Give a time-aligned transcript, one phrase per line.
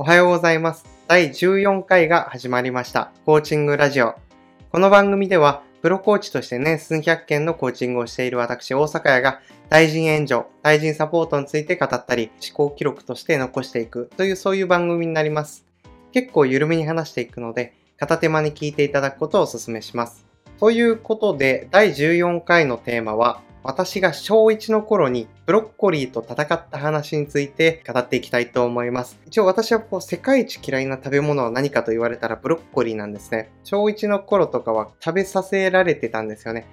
[0.00, 0.86] おはようございます。
[1.08, 3.12] 第14回が始まりました。
[3.26, 4.14] コーチングラジオ。
[4.72, 15.66] この番組では、プロコーチとして年数百件のコーチングをしている私、大阪屋が、対人援助、対人サポートについて語ったり、思考記録として残していくというそういう番組になります。
[16.12, 20.24] 結構緩めに話していくので、片手間に聞いていただくことをお勧めします。
[20.58, 29.20] ということで、第14回のテーマは、私が小1の頃にブロッコリーと戦った話について語っていきたいと思います。
[29.26, 33.50] 一応私はこう世界一嫌いな食べ物は何かと言われたらブロッコリーなんですね。
[33.64, 36.66] 小1の頃とかは食べさせられてたんですよね。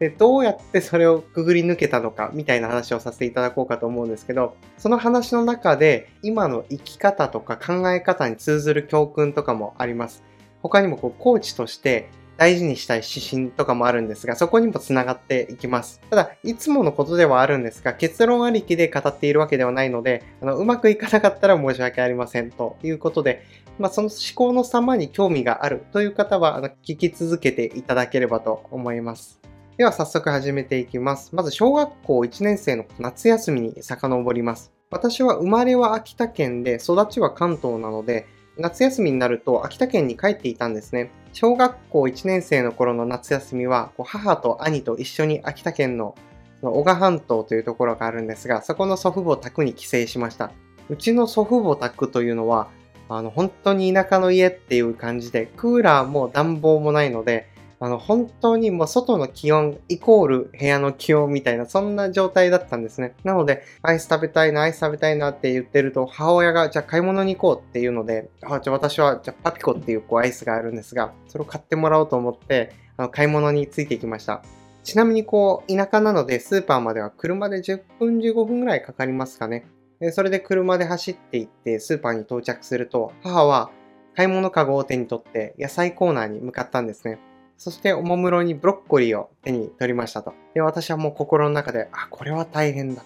[0.00, 10.24] で、どうやってそれをくぐり抜けたのかみたいな話をさせていただこうかと思うんですけど、その話の中で今の生き方とか考え方に通ずる教訓とかもあります。
[10.60, 16.00] 他にもこうコーチとして大事にしたい指針とかもあるんですが、そこにもつながっていきます。
[16.10, 23.44] ただ、いつものことではあるんですが、結論ありきで語っているわけではないので、あのうまくいかなかったら申し訳ありませんということで、
[23.78, 29.40] まあ、その思考の様に興味があるという方は、あの聞き続けていただければと思います。
[29.78, 31.34] では早速始めていきます。
[31.34, 34.72] まず小学校1年生の夏休みに遡ります。
[34.90, 38.26] 私は生まれは秋田県で育ちは関東なので、
[38.58, 41.10] 夏休みになると秋田県に帰っていたんですね。
[41.32, 46.14] 小学校1年生の頃の夏休みは、母と兄と一緒に秋田県の
[46.62, 50.52] その男鹿半島というところがあるんですが、そこの祖父母宅に帰省しました。
[50.88, 52.68] うちの祖父母宅というのは、
[53.08, 57.48] あの、本当に田舎の家っていう感じで、クーラーも暖房もないので、
[57.82, 63.16] あの、本当にもう外の気温イコール部屋の気温みたいな、そんな状態だったんですね。
[63.24, 74.44] なので、アイス食べたいな、アイス食べたいなって言ってると、母親が、じゃあ買い物に行こうっていうので、あ、じゃあ私は、じゃあパピコっていうこうアイスがあるんですが、それを買ってもらおうと思って、あの、買い物についていきました。
[74.84, 79.66] ちなみにこう、田舎なので、スーパーまでは車で10分15分ぐらいかかりますかね。
[79.98, 83.72] でそれで車で走って行って、スーパーに到着すると、母は
[84.14, 87.18] 買い物かごを手に取って、野菜コーナーに向かったんですね。
[87.58, 90.34] そしておもむろにブロッコリーを手に取りましたと。
[90.54, 93.02] で、私はもう心の中で、あ、これは大変だ。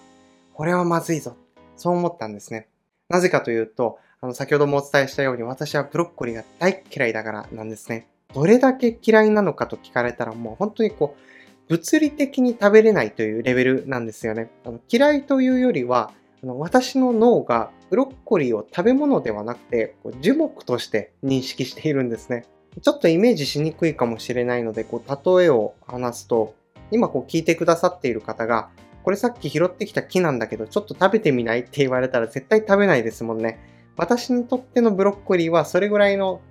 [0.53, 1.35] これはまずいぞ。
[1.75, 2.67] そう思ったんですね。
[3.09, 8.07] なぜかというと、あの、先ほどもお伝えしたように私はブロッコリーが大嫌いだからなんですね。
[8.33, 11.21] どれだけ嫌いなのかと聞かれたらもう本当にこう、
[11.69, 14.49] 物理的に食べれないというレベルなんですよね。
[14.65, 16.11] あの嫌いというよりは、
[16.43, 22.45] あの私の脳がブロッコリーを食べ物ではなくて、樹木として認識しているんですね。
[22.81, 26.55] ちょっとイメージしにくいかもしれないので、こう、例えを話すと、
[26.91, 28.69] 今こう聞いてくださっている方が、
[29.03, 33.59] これさっき拾ってきた木なんだけど、ちょっと食べてみないって言われたら絶対食べないですもんね。
[33.95, 36.41] 私にとってのブロッコリーはそれぐらいの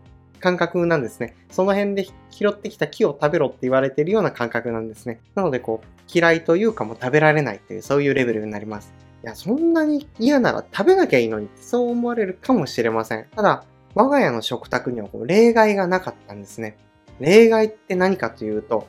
[0.41, 1.37] 感覚なんですね。
[1.51, 5.21] その辺で拾ってきた木を食べろって言われているような感覚なんですね。
[5.35, 8.93] なのでこう、嫌いというかもう食べられないという、そういうレベルになります。
[9.23, 13.27] いや、そんなに嫌なら食べなきゃいいのに、そう思われるかもしれません。
[13.35, 13.65] ただ、
[13.97, 16.77] 我が家の食卓にはこう例外がなかったんですね。
[17.19, 18.87] 例外って何かというと、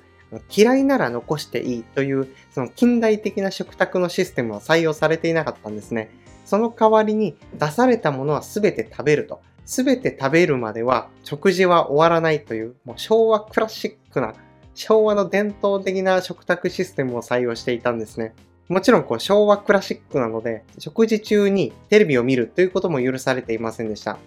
[0.54, 6.12] 嫌いなら残していいという、その近代的な食卓のシステムは採用されていなかったんですね。
[6.46, 9.40] その代わりに出されたものは全て食べると。
[9.66, 14.34] 全て食べるまでは食事は終わらないという、もう昭和クラシックな、
[14.76, 18.34] 昭和の伝統的な食卓システムを採用していたんですね。
[18.68, 24.18] もちろんこう昭和クラシックなので、食事中にテレビを見るということも許されていませんでした。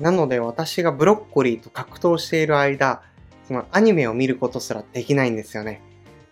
[0.00, 3.02] なので私がブロッコリーと格闘している間、
[3.46, 5.82] そのアニメを見ることすらできないんですよね。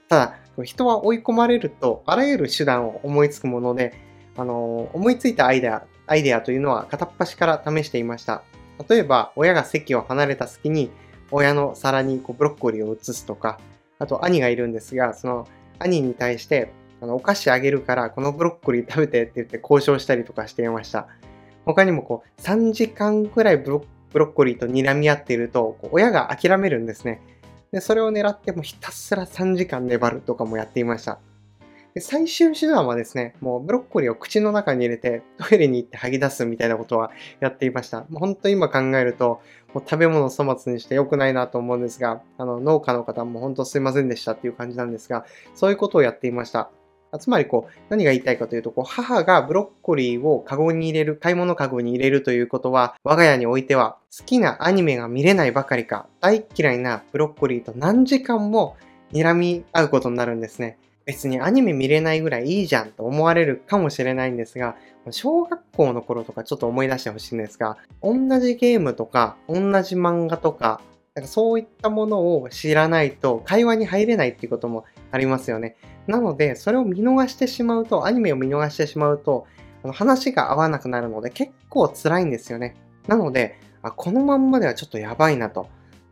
[0.09, 3.95] ただ、人は追い込まれると、あらゆる手段を思いつくもので、
[4.37, 8.43] あの、思いついたアイデア、アイデアというのは片っ端から試していました。
[8.89, 10.91] 例えば、親が席を離れた隙に、
[11.31, 13.59] 親の皿にこうブロッコリーを移すとか、
[13.99, 15.47] あと兄がいるんですが、その
[15.79, 21.09] 兄に対して、あのお菓子あげるから、このブロッコリー食べてって言って交渉したりとかしていました。
[21.69, 23.85] 他にもこう3時間くらいブロ
[24.15, 27.21] ッコリーと睨み合っていると、親が諦めるんですね。
[27.73, 31.19] で、それを狙ってもひたすら3時間粘るとかもやっていました。
[31.93, 38.01] で最終手段はですね、もうブロッコリーを口の中に入れてトイレに行って吐き出すみたいなことはやっていました。
[38.01, 39.43] もう本当今考えると、
[39.75, 46.71] もう食べ物粗末にして良くないなと思うんですが、あの農家の方も本当すいませんでしたっていう感じなんですが、そういうことをやっていました。
[47.19, 58.77] つまりこう、何が言いたいかというと、こう、母がブロッコリーをカゴに入れる、買い物カゴに入れるということは、我が家においては、好きなアニメが見れないばかりか、大嫌いなブロッコリーと何時間も
[59.13, 60.79] 睨み合うことになるんですね。
[61.07, 64.77] 別にアニメ見れないぐらいいいじゃんと思われるかもしれないんですが、
[65.11, 70.83] 小学校の頃とかちょっと思い出してほしいんですが、同じゲームとか、同じ漫画とか、
[71.15, 75.77] なんかそういったものを知らないと会話に入れないっていうこともありますよね。
[76.07, 79.47] なので、それを見逃してしまうと、アニメを見逃してしまうと、
[79.93, 82.75] 話が合わなくなるので結構辛いんですよね。
[83.07, 85.69] なので、あこのまんまではちょっとやばいなと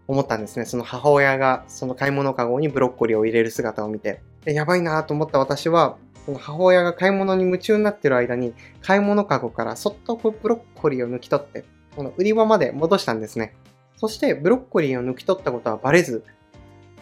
[0.07, 0.65] 思ったんですね。
[0.65, 4.23] その母親がその買い物かごにブロッコリーを入れる姿を見て。
[4.45, 11.65] でやばいなと思った私は、その母親が買い物に夢中になってる間に、買い物かごからそっとブロッコリーを抜き取って、
[11.97, 13.55] この売り場まで戻したんですね。
[13.97, 16.23] そしてブロッコリーを抜き取ったことはバレず、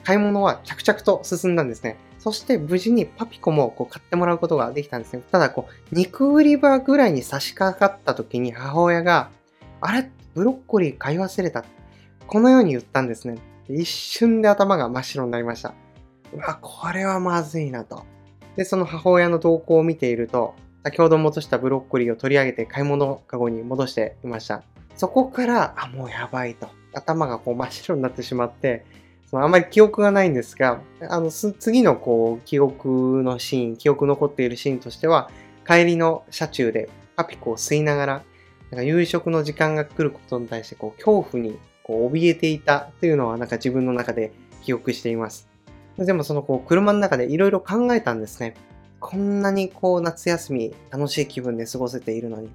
[0.04, 1.96] 買い物は着々と進んだんですね。
[2.18, 5.22] そして無事にパピコもこう買ってもらうことができたんですね。
[5.30, 9.30] ただこう、肉売り場ぐらいに差し掛かった時に母親が、
[9.80, 10.10] あれ？
[10.34, 11.64] ブロッコリー買い忘れた。
[12.26, 13.36] このように言ったんですね。
[13.68, 15.74] 一瞬で頭が真っ白になりました。
[16.32, 18.04] うわ、これはまずいなと。
[18.56, 24.64] で、その母親の動向を見ていると、先ほど戻したブロッコリーを取り上げて買い物かごに戻していました。
[24.96, 26.68] そこから、あ、もうやばいと。
[26.92, 28.84] 頭がこう真っ白になってしまって、
[29.34, 35.28] そのあまり記憶がないんですが、あの、次のこう、記憶のシーン、記憶残っているシーンとしては、
[35.66, 38.22] 帰りの車中でパピコを吸いながら、
[38.70, 44.30] なんか夕食の時間が来ることに対して、こう、恐怖にこう怯えていたというのは、なんか自分の中で
[44.62, 45.48] 記憶しています。
[45.98, 48.54] でもそのこう、車の中でいろいろ考えたんですね。
[49.00, 52.50] こんなにこう、夏休み楽しい気分で過ごせているのに、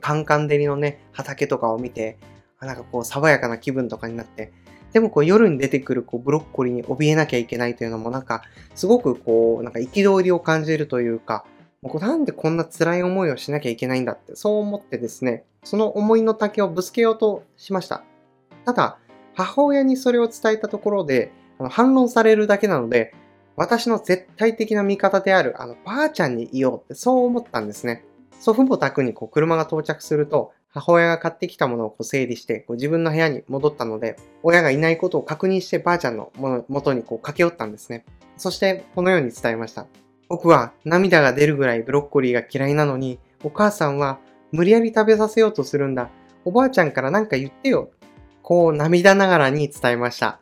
[0.00, 2.16] カンカン照りのね、畑とかを見て、
[2.60, 4.52] なんかこう、爽やかな気分とかになって、
[4.92, 8.42] でもこう夜に出てくるこうブロッコリーに怯えなきゃいけないというのもなんか
[8.74, 11.44] すごくこうなんか憤りを感じるというか、
[11.82, 18.04] もうなんでこんな辛い思いをしなきゃいけないんだってそう思ってですね、その思いの丈をぶつけようとしました。
[18.64, 18.98] ただ、
[19.34, 23.14] 母親にそれを伝えたところで、あの反論されるだけなので、
[23.56, 28.04] 私の絶対的な味方であるあのばあちゃんにいようってそう思ったんですね。
[28.40, 36.32] 祖父母宅にこう車が到着すると、母親が買ってきたものをこう整理してこう自分の部屋に戻ったので、親がいないことを確認してばあちゃんの
[36.68, 38.04] 元にこう駆け寄ったんですね。
[38.38, 39.86] そしてこのように伝えました。
[40.28, 44.18] 僕は涙が出るぐらいブロッコリーが嫌いなのに、お母さんは
[44.50, 46.08] 無理やり食べさせようとするんだ。
[46.44, 47.90] おばあちゃんから何か言ってよ。
[48.42, 50.40] こう涙ながらに伝えました。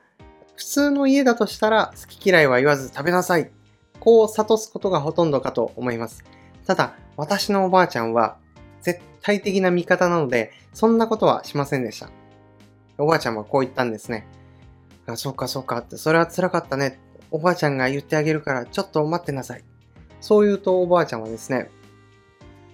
[0.55, 3.51] 普通の家だとしたら好き嫌いは言わず食べなさい。
[3.99, 6.23] こう諭すことがほとんどかと思います。
[6.67, 8.39] ただ、私のおばあちゃんは
[8.83, 12.11] 絶対的な味方なので、そんなことはしませんでした。
[12.99, 14.27] おばあちゃんはこう言ったんですね。
[15.07, 16.99] あ、そうかそうかって、それは辛かったね。
[17.31, 19.65] おばあちゃんが言ってあげるからちょっと待ってなさい。
[20.21, 21.71] そう言うとおばあちゃんはですね、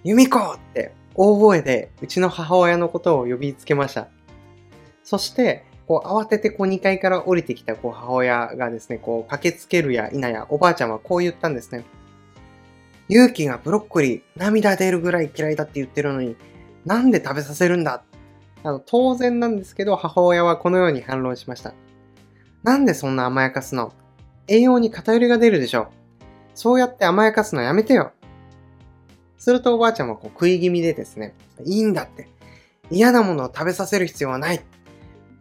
[0.02, 4.08] 由美子って大声でうちの母親のことを呼びつけました。
[5.04, 11.84] そして、こう慌ててこう2階から降りてきたこう母親がですね、こう駆けつけるや否やおばあちゃんはこう言ったんですね。
[13.08, 16.36] 勇気がブロッコリー涙出るぐらい嫌いだって言ってるのに、
[16.84, 18.02] なんで食べさせるんだ？
[18.64, 21.74] あの当然なんですけど、母親はこのように反論しました。
[22.62, 23.92] なんでそんな甘やかすの？
[24.48, 25.88] 栄養に偏りが出るでしょ。
[26.54, 28.12] そうやって甘やかすのやめてよ。
[29.38, 32.28] するとおばあちゃんはこう食い気味でですね、いいんだって。
[32.90, 34.64] 嫌なものを食べさせる必要はない。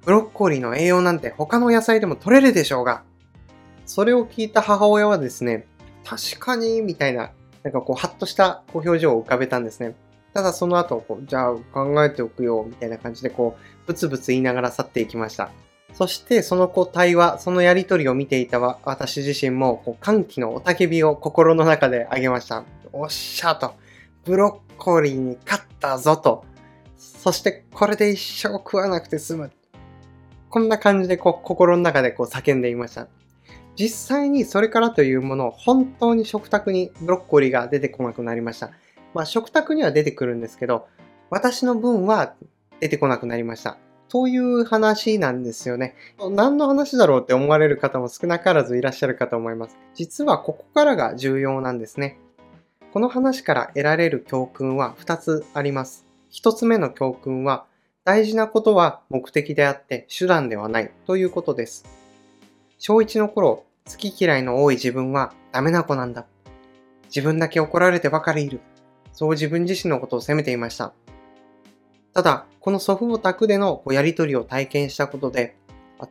[0.04, 3.04] ブロッコリーの栄養なんて他の野菜でも取れるでしょうが。
[3.86, 5.66] それを聞いた母親はですね、
[6.04, 7.32] 確かに、みたいな
[7.66, 9.96] なんかこう、ハッとしたこう表情を浮かべたんですね。
[10.36, 15.50] ただその後、こうじゃあ考えておくよ、みたいな感じで、こう、ブツブツ言いながら去っていきました。
[15.94, 22.64] そしてそのこう対話、そのやりとりを見ていた私自身も、こう歓喜の雄たけびを心の中であげました。
[22.94, 23.74] おっしゃと、
[24.26, 26.46] ブロッコリーに勝ったぞと。
[26.98, 29.52] そしてこれで一生食わなくて済む。
[30.52, 33.08] こんな感じでこう心の中でこう叫んでいました。
[33.76, 38.72] 実際にそれからというもの、本当に食卓にブロッコリーが出てこなくなりました。
[39.14, 40.88] まあ食卓には出てくるんですけど、
[41.30, 42.36] 私の分は
[42.80, 43.78] 出てこなくなりました。
[44.08, 45.96] そういう話なんですよね。
[46.32, 49.78] 何の話だろうって思われる方も少なからずいらっしゃるかと思います。
[49.94, 52.20] 実はここからが重要なんですね。
[52.94, 56.06] この話から得られる教訓は2つあります。
[56.32, 57.66] 1つ目の教訓は、
[58.06, 61.84] 大事なことは目的であって手段ではないということです。
[62.88, 66.28] 小1の頃、好き嫌いの多い自分はダメな子なんだ。
[67.06, 68.62] 自分だけ怒られてばかりいる。
[69.12, 70.94] そう自分自身のことを責めていました。
[72.14, 75.56] ただ、この祖父母宅でのやりとりを体験したことで、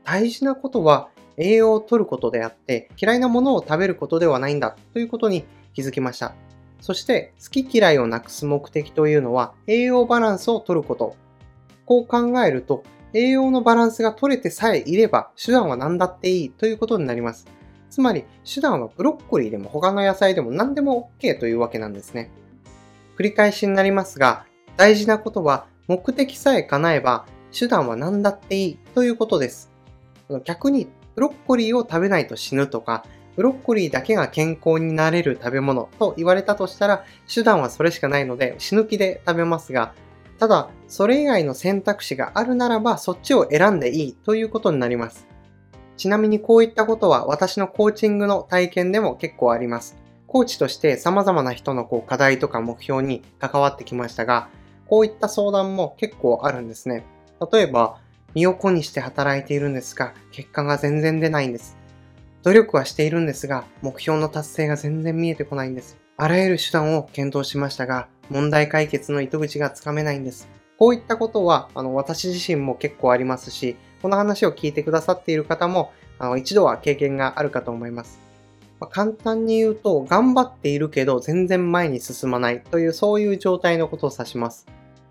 [0.03, 6.35] 大事なことは栄養を取ることであって、嫌いなものを食べることではないんだということに気づきました。
[6.81, 11.15] そして好き嫌いをなくす目的というのは栄養バランスを取ること。
[11.87, 12.83] こう考えると
[13.15, 17.47] 栄養のバランスが取れてさえいれば手段は何だっていいということになります。
[17.89, 22.31] つまり手段はブロッコリーでも他の野菜でも何でも OK というわけなんですね。
[23.17, 29.71] 繰り返しになりますが、大事なことは目的さえ叶えば手段は何だっていいということです。
[30.45, 33.05] 逆にブロッコリーを食べないと死ぬとか、
[33.37, 39.95] ブロッコリーだけが健康になれる食べ物と言われたとしたら手段はそれしかないので死ぬ気で食べますが、
[40.45, 45.27] ただ、それ以外の選択肢があるならば、そっちを選んでいいということになります。
[45.97, 49.97] ちなみにこういったことは私のコーチングの体験でも結構あります。
[50.27, 54.51] コーチとして様々な人のこう課題とか目標に関わってきましたが、
[54.87, 57.07] こういった相談も結構あるんですね。
[57.51, 57.97] 例えば、
[58.35, 61.79] 身を粉にして働いているんですが、結果が全然出ないんです。
[62.43, 65.97] 努力はしているんですが、目標の達成が全然見えてこないんです。
[66.19, 70.49] あらゆる手段を検討しましたが、問題解決の糸口がつかめないんです。
[70.79, 78.25] こういったことは、あの、私自身も結構ありますし、この話を聞いてくださっている方も、あの、一度は経験があるかと思います。
[78.81, 84.67] まあ、簡単に言うと、頑張っているけど全然前に進まないというそういう状態のことを指します。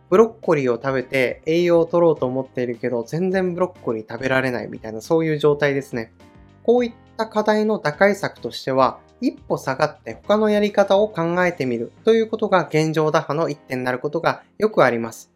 [0.10, 6.14] ブロッコリーを食べて栄養を取ろうと思っているけど全然ブロッコリー食べられないみたいなそういう状態ですね。
[6.62, 15.32] こういった課題の打開策としては一歩下がって他のやり方を考えてみるということが現状打破の一点になることがよくあります。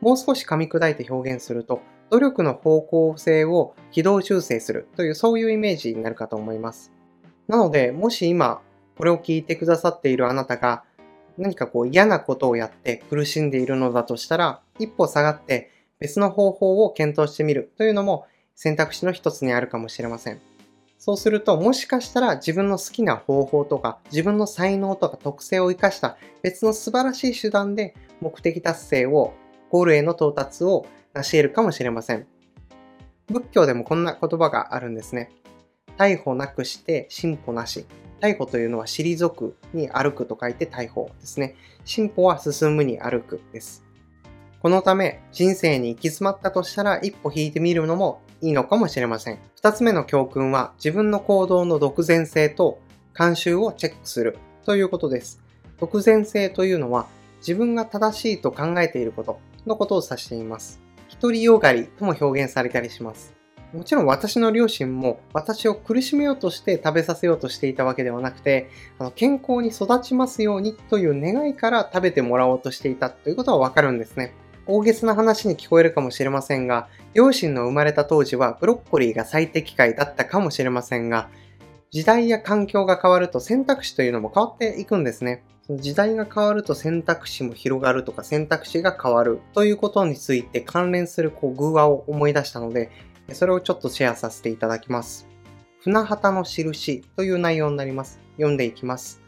[0.00, 6.90] もう少し噛み砕いて表現すると努力の方向性を軌道修正するというそういうイメージになるかと思います。
[7.48, 8.62] なので、もし今
[8.96, 10.84] これを聞いてくださっているあなたが
[11.36, 20.40] 何かこう嫌なことをやって苦しんでいるのだとしたら、一歩下がって別の方法を検討してみるというのも選択肢の一つにあるかもしれません。
[20.98, 29.34] そうすると、もしかしたら自分の好きな方法とか、自分の才能とか特性を活かした別の素晴らしい手段で目的達成を、
[29.70, 32.26] ゴールへの到達を成し得るかもしれません。
[33.28, 35.30] 仏教でもこんな言葉があるんですね。
[35.98, 37.86] 逮捕なくして進歩なし。
[38.20, 41.56] 逮捕というのは退くに歩くと書いて逮捕ですね。
[41.84, 43.84] 進歩は進むに歩くです。
[44.60, 49.38] このため人生に行き詰まったとしたら一歩引いてみるのもいいのかもしれません。
[49.56, 52.78] 二つ目の教訓は自分の行動の独善性と
[53.14, 55.40] 慣習をチェックするということです。
[55.78, 57.06] 独善性というのは
[57.38, 60.80] 自分が正しいと考えていることのことを指しています。
[61.20, 63.34] 独りよがりとも表現されたりします。
[63.72, 74.34] もちろん私の両親も私を苦しめようとして食べさせようとしていたわけではなくて、あの健康に育ちますようにという願いから食べてもらおうとしていたということはわかるんですね。
[74.66, 81.28] 大げさな話に聞こえるかもしれませんが、両親の生まれた当時はブロッコリーが最適解だったかもしれませんが、
[81.90, 85.44] 時代や環境が変わると選択肢というのも変わっていくんですね。
[85.66, 92.90] その時代が変わると選択肢も広がるとか選択肢が変わるということについて関連するこう偶話を思い出したので、
[93.32, 95.28] それをちょっとシェアさせていただきます。
[95.80, 98.20] 船旗の印という内容になります。
[98.36, 99.25] 読んでいきます。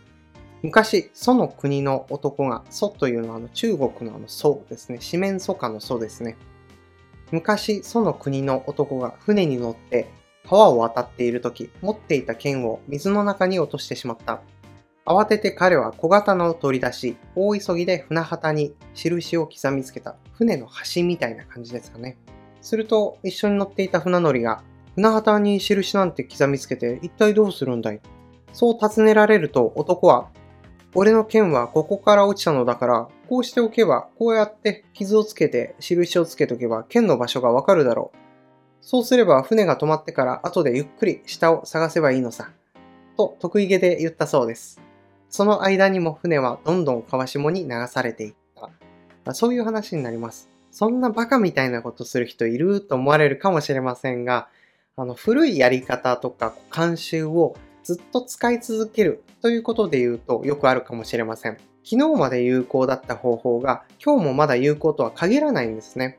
[0.63, 4.99] 昔、祖の国の男が、祖というのはあの中国のあの祖ですね。
[5.01, 6.37] 四面楚歌の祖ですね。
[7.31, 10.09] 昔、祖の国の男が船に乗って
[10.49, 14.41] 川を渡っている時、持っていた剣を水の中に落としてしまった。
[15.07, 20.17] 慌てて彼は小刀を取り出し、大急ぎで船旗に印を刻みつけた。
[20.33, 22.19] 船の橋みたいな感じですかね。
[22.61, 24.63] すると、一緒に乗っていた船乗りが、
[24.97, 28.01] 船旗に印なんて刻みつけて一体どうするんだい？
[28.53, 30.29] そう尋ねられると男は、
[30.99, 38.19] 俺の剣はここから落ちたのだから、こうしておけば、こうやって傷をつけて印をつけとけば剣の場所がわかるだろう。
[38.81, 42.51] そうすれば船が止まってから後でゆっくり下を探せばいいのさ。
[43.17, 44.81] と得意げで言ったそうです。
[45.29, 48.35] その間にも船はどんどん川下に流されていっ
[49.25, 49.35] た。
[49.35, 50.51] そういう話になります。
[50.73, 54.49] そんなバカみたいなことする人いると思われるかもしれませんが、
[54.97, 57.55] あの古いやり方とか慣習を
[57.89, 61.57] ずっと使い続けるということで言うとよくあるかもしれません。
[61.83, 66.19] 昨日まで有効だった方法が今日もまだ有効とは限らないんですね。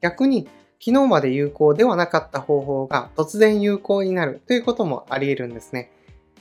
[0.00, 0.48] 逆に
[0.82, 5.92] 昨日まで有効ではなかった方法が突然有効になるということもあり得るんですね。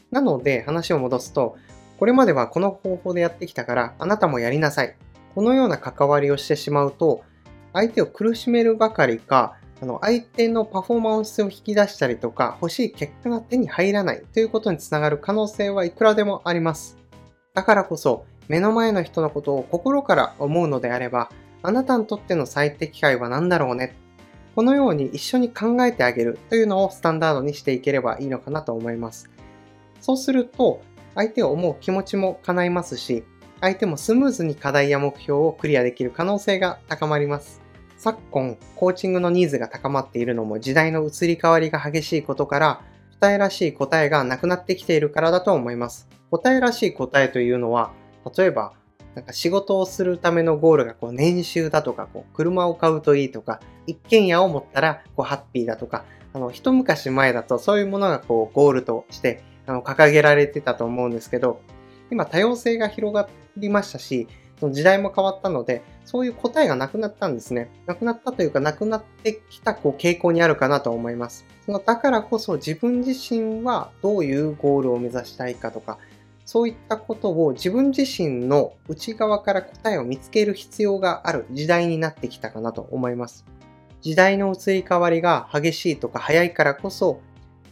[0.09, 1.57] なので話を戻すと、
[1.99, 4.95] これまではこの方法でやってきたからあなたもやりなさい。
[5.35, 7.25] このような関わりをしてしまうと
[7.73, 16.99] 相手を苦しめるばかりか、あの相手のパフォーマンスを引き出したりとか、欲しい結果が手に入らないということにつながる可能性はいくらでもあります。
[17.55, 21.31] だからこそ、目の前の人のことを心から思うのであれば、
[21.63, 23.95] あなたにとっての最適解は何だろうね。
[24.55, 29.31] このように一緒に考えてあげるというのをスタンダードにしていければいいのかなと思います。
[29.99, 30.81] そうすると、
[31.15, 33.23] 相手を思う気持ちも叶いますし、
[33.61, 37.61] 相手もスムーズに課題や目標をクリアできる可能性が高まります。
[38.03, 42.81] 昨今、コーチングのニーズが高まっているのも時代の移り変わりが激しいことから、
[43.19, 46.09] 答えらしい答えがなくなってきているからだと思います。
[46.31, 47.91] 答えらしい答えというのは、
[48.35, 48.73] 例えば、
[49.13, 56.03] なんか仕事をするためのゴールがこう年収だとか、こう車を買うといいとか、一軒家を持ったらこうハッピーだとか、
[56.33, 61.61] あの、一昔前だとそういうものがこうゴールとしてあの掲げられてたと思うんですけど、
[62.09, 64.27] 今多様性が広がりましたし、
[64.71, 67.69] 時代も変わったので、そういう答えがなくなったんですね。
[67.85, 71.45] なくなったというか、なくなってきたこう傾向にあるかなと思います。
[71.65, 75.97] そのだからこそ自分自身はどういうゴールを目指したいかとか、
[76.43, 83.45] そういったことを自分自身の内側から答えを見つける必要がある時代になってきたかなと思います。
[84.01, 87.21] 時代の移り変わりが激しいとか早いからこそ、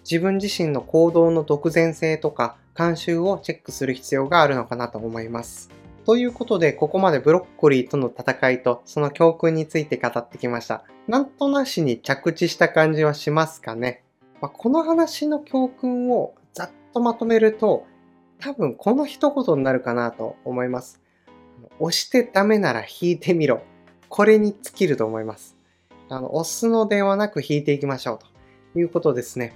[0.10, 5.70] 自分自身の行動の独善性とか慣習をチェックする必要があるのかなと思います。
[6.10, 10.84] ということで、ここまでブロッコリーとの戦いとその教訓について語ってきました。
[11.08, 14.02] なんとなしに着地した感じはしますかね。
[14.42, 17.86] まあ、この話の教訓をざっとまとめると、
[18.40, 21.00] 多分この一言になるかなと思います。
[21.78, 23.62] 押してダメなら引いてみろ。
[24.08, 25.58] これに尽きると思います。
[26.10, 28.20] あの、押すのではなく引いていきましょう
[28.74, 29.54] ということですね。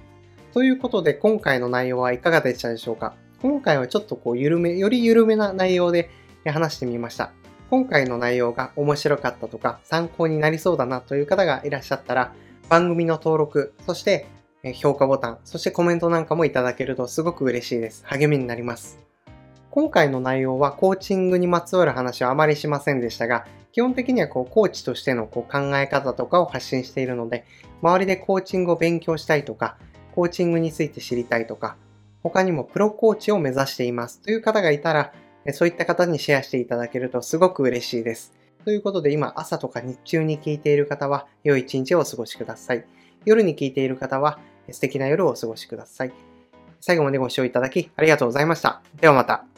[0.54, 3.16] ということで、今回の内容はいかがでしたでしょうか？
[3.42, 6.12] 今回はちょっとこう、緩め、より緩めな内容で
[6.44, 7.32] で話してみました。
[7.70, 12.34] 今回の内容が面白かったとか、参考になりそうだなという方がいらっしゃったら、
[12.70, 14.28] 番組の登録、そして
[14.76, 18.04] 評価ボタン、そしてコメントなんかもいただけるとすごく嬉しいです。
[18.06, 19.00] 励みになります。
[19.72, 27.44] 今回の内容はコーチングにまつわる話はあまりしませんでしたが、基本的にはこうコーチとしてのこう考え方とかを発信しているので、
[27.82, 29.78] 周りでコーチングを勉強したいとか、
[30.14, 31.76] コーチングについて知りたいとか、
[32.22, 35.12] 他にもプロコーチを目指していますという方がいたら、
[35.52, 38.34] そういった方にシェアしていただけるとすごく嬉しいです。
[38.64, 42.86] ということで今朝とか日中に聞いている方は良い一日をお過ごしください。
[43.26, 44.40] 夜に聞いている方は
[44.72, 46.14] 素敵な夜をお過ごしください。
[46.80, 48.82] 最後までご視聴いただきありがとうございました。
[49.02, 49.53] ではまた。